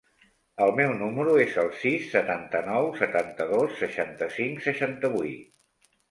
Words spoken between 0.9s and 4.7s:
número es el sis, setanta-nou, setanta-dos, seixanta-cinc,